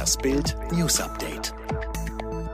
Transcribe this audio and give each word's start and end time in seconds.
Das 0.00 0.16
Bild 0.16 0.56
News 0.72 0.98
Update. 0.98 1.52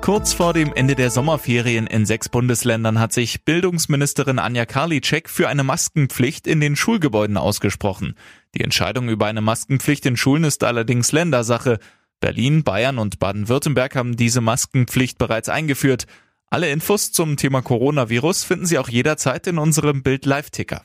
Kurz 0.01 0.33
vor 0.33 0.53
dem 0.53 0.73
Ende 0.75 0.97
der 0.97 1.13
Sommerferien 1.13 1.87
in 1.87 2.05
sechs 2.05 2.29
Bundesländern 2.29 2.99
hat 2.99 3.13
sich 3.13 3.45
Bildungsministerin 3.45 4.41
Anja 4.41 4.67
Karliczek 4.67 5.31
für 5.31 5.47
eine 5.47 5.63
Maskenpflicht 5.63 6.49
in 6.49 6.59
den 6.59 6.75
Schulgebäuden 6.75 7.37
ausgesprochen. 7.37 8.17
Die 8.57 8.65
Entscheidung 8.65 9.09
über 9.09 9.27
eine 9.27 9.43
Maskenpflicht 9.43 10.05
in 10.07 10.17
Schulen 10.17 10.43
ist 10.43 10.65
allerdings 10.65 11.13
Ländersache. 11.13 11.79
Berlin, 12.19 12.65
Bayern 12.65 12.99
und 12.99 13.21
Baden-Württemberg 13.21 13.95
haben 13.95 14.17
diese 14.17 14.41
Maskenpflicht 14.41 15.17
bereits 15.17 15.49
eingeführt. 15.49 16.07
Alle 16.51 16.71
Infos 16.71 17.13
zum 17.13 17.37
Thema 17.37 17.63
Coronavirus 17.63 18.43
finden 18.43 18.67
Sie 18.67 18.77
auch 18.77 18.89
jederzeit 18.89 19.47
in 19.47 19.59
unserem 19.59 20.03
Bild 20.03 20.27
Live-Ticker. 20.27 20.83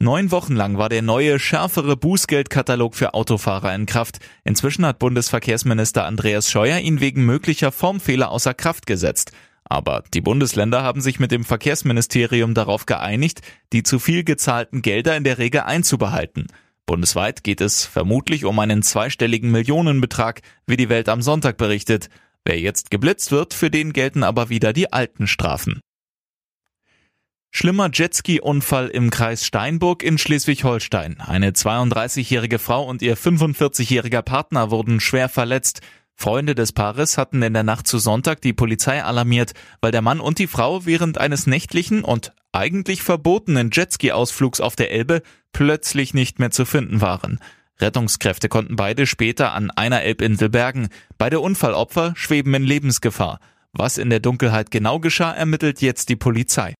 Neun 0.00 0.30
Wochen 0.32 0.54
lang 0.54 0.76
war 0.76 0.88
der 0.88 1.02
neue, 1.02 1.38
schärfere 1.38 1.96
Bußgeldkatalog 1.96 2.94
für 2.94 3.14
Autofahrer 3.14 3.74
in 3.74 3.86
Kraft. 3.86 4.18
Inzwischen 4.44 4.84
hat 4.84 4.98
Bundesverkehrsminister 4.98 6.04
Andreas 6.04 6.50
Scheuer 6.50 6.78
ihn 6.78 7.00
wegen 7.00 7.24
möglicher 7.24 7.72
Formfehler 7.72 8.30
außer 8.30 8.54
Kraft 8.54 8.86
gesetzt. 8.86 9.32
Aber 9.64 10.04
die 10.12 10.20
Bundesländer 10.20 10.82
haben 10.82 11.00
sich 11.00 11.20
mit 11.20 11.30
dem 11.30 11.44
Verkehrsministerium 11.44 12.52
darauf 12.52 12.84
geeinigt, 12.84 13.40
die 13.72 13.82
zu 13.82 13.98
viel 13.98 14.24
gezahlten 14.24 14.82
Gelder 14.82 15.16
in 15.16 15.24
der 15.24 15.38
Regel 15.38 15.62
einzubehalten. 15.62 16.48
Bundesweit 16.86 17.42
geht 17.44 17.62
es 17.62 17.86
vermutlich 17.86 18.44
um 18.44 18.58
einen 18.58 18.82
zweistelligen 18.82 19.50
Millionenbetrag, 19.50 20.42
wie 20.66 20.76
die 20.76 20.90
Welt 20.90 21.08
am 21.08 21.22
Sonntag 21.22 21.56
berichtet. 21.56 22.10
Wer 22.44 22.60
jetzt 22.60 22.90
geblitzt 22.90 23.32
wird, 23.32 23.54
für 23.54 23.70
den 23.70 23.94
gelten 23.94 24.22
aber 24.22 24.50
wieder 24.50 24.74
die 24.74 24.92
alten 24.92 25.26
Strafen. 25.26 25.80
Schlimmer 27.56 27.88
Jetski-Unfall 27.88 28.88
im 28.88 29.10
Kreis 29.10 29.46
Steinburg 29.46 30.02
in 30.02 30.18
Schleswig-Holstein. 30.18 31.20
Eine 31.20 31.52
32-jährige 31.52 32.58
Frau 32.58 32.82
und 32.82 33.00
ihr 33.00 33.16
45-jähriger 33.16 34.22
Partner 34.22 34.72
wurden 34.72 34.98
schwer 34.98 35.28
verletzt. 35.28 35.80
Freunde 36.16 36.56
des 36.56 36.72
Paares 36.72 37.16
hatten 37.16 37.42
in 37.42 37.54
der 37.54 37.62
Nacht 37.62 37.86
zu 37.86 38.00
Sonntag 38.00 38.40
die 38.40 38.54
Polizei 38.54 39.04
alarmiert, 39.04 39.52
weil 39.80 39.92
der 39.92 40.02
Mann 40.02 40.18
und 40.18 40.40
die 40.40 40.48
Frau 40.48 40.84
während 40.84 41.18
eines 41.18 41.46
nächtlichen 41.46 42.02
und 42.02 42.32
eigentlich 42.50 43.02
verbotenen 43.02 43.70
Jetski-Ausflugs 43.72 44.60
auf 44.60 44.74
der 44.74 44.90
Elbe 44.90 45.22
plötzlich 45.52 46.12
nicht 46.12 46.40
mehr 46.40 46.50
zu 46.50 46.64
finden 46.64 47.00
waren. 47.00 47.38
Rettungskräfte 47.78 48.48
konnten 48.48 48.74
beide 48.74 49.06
später 49.06 49.52
an 49.52 49.70
einer 49.70 50.02
Elbinsel 50.02 50.48
bergen. 50.48 50.88
Beide 51.18 51.38
Unfallopfer 51.38 52.14
schweben 52.16 52.52
in 52.54 52.64
Lebensgefahr. 52.64 53.38
Was 53.72 53.96
in 53.96 54.10
der 54.10 54.18
Dunkelheit 54.18 54.72
genau 54.72 54.98
geschah, 54.98 55.30
ermittelt 55.30 55.80
jetzt 55.82 56.08
die 56.08 56.16
Polizei. 56.16 56.74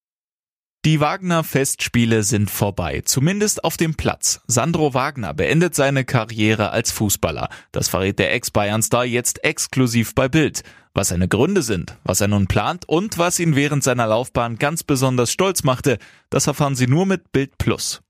Die 0.85 0.99
Wagner 0.99 1.43
Festspiele 1.43 2.21
sind 2.21 2.51
vorbei, 2.51 3.01
zumindest 3.03 3.63
auf 3.63 3.75
dem 3.75 3.95
Platz. 3.95 4.41
Sandro 4.45 4.93
Wagner 4.93 5.33
beendet 5.33 5.73
seine 5.73 6.05
Karriere 6.05 6.69
als 6.69 6.91
Fußballer. 6.91 7.49
Das 7.71 7.87
verrät 7.87 8.19
der 8.19 8.31
Ex-Bayern-Star 8.35 9.03
jetzt 9.03 9.43
exklusiv 9.43 10.13
bei 10.13 10.29
Bild. 10.29 10.61
Was 10.93 11.07
seine 11.07 11.27
Gründe 11.27 11.63
sind, 11.63 11.97
was 12.03 12.21
er 12.21 12.27
nun 12.27 12.45
plant 12.45 12.87
und 12.87 13.17
was 13.17 13.39
ihn 13.39 13.55
während 13.55 13.83
seiner 13.83 14.05
Laufbahn 14.05 14.59
ganz 14.59 14.83
besonders 14.83 15.31
stolz 15.31 15.63
machte, 15.63 15.97
das 16.29 16.45
erfahren 16.45 16.75
Sie 16.75 16.85
nur 16.85 17.07
mit 17.07 17.31
Bild 17.31 17.57
Plus. 17.57 18.03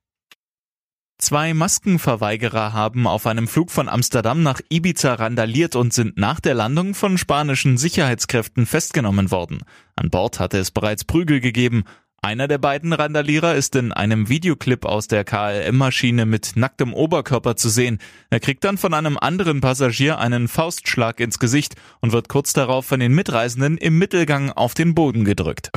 Zwei 1.17 1.53
Maskenverweigerer 1.53 2.73
haben 2.73 3.07
auf 3.07 3.25
einem 3.25 3.47
Flug 3.47 3.71
von 3.71 3.87
Amsterdam 3.87 4.43
nach 4.43 4.59
Ibiza 4.67 5.13
randaliert 5.13 5.77
und 5.77 5.93
sind 5.93 6.17
nach 6.17 6.41
der 6.41 6.55
Landung 6.55 6.93
von 6.93 7.17
spanischen 7.17 7.77
Sicherheitskräften 7.77 8.65
festgenommen 8.65 9.31
worden. 9.31 9.63
An 9.95 10.09
Bord 10.09 10.41
hatte 10.41 10.57
es 10.57 10.71
bereits 10.71 11.05
Prügel 11.05 11.39
gegeben. 11.39 11.85
Einer 12.25 12.47
der 12.47 12.57
beiden 12.57 12.91
Randalierer 12.91 13.53
ist 13.53 13.75
in 13.75 13.91
einem 13.91 14.29
Videoclip 14.29 14.83
aus 14.85 15.07
der 15.07 15.23
KLM-Maschine 15.23 16.25
mit 16.25 16.53
nacktem 16.55 16.91
Oberkörper 16.91 17.55
zu 17.55 17.69
sehen. 17.69 17.99
Er 18.31 18.39
kriegt 18.39 18.63
dann 18.63 18.79
von 18.79 18.95
einem 18.95 19.19
anderen 19.19 19.61
Passagier 19.61 20.17
einen 20.17 20.47
Faustschlag 20.47 21.19
ins 21.19 21.37
Gesicht 21.37 21.75
und 22.01 22.13
wird 22.13 22.27
kurz 22.27 22.51
darauf 22.53 22.87
von 22.87 22.99
den 22.99 23.13
Mitreisenden 23.13 23.77
im 23.77 23.99
Mittelgang 23.99 24.49
auf 24.49 24.73
den 24.73 24.95
Boden 24.95 25.23
gedrückt. 25.23 25.69